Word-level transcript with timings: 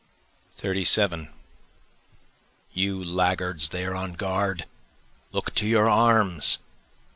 37 0.53 1.29
You 2.73 3.03
laggards 3.05 3.69
there 3.69 3.93
on 3.93 4.13
guard! 4.13 4.65
look 5.31 5.53
to 5.53 5.67
your 5.67 5.87
arms! 5.87 6.57